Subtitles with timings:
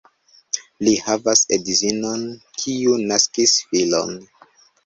[0.85, 2.25] Li havas edzinon,
[2.63, 4.19] kiu naskis filon.